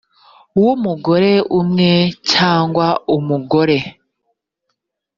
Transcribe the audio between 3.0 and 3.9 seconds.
umugore